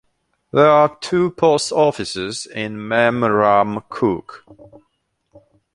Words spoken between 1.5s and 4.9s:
offices in Memramcook.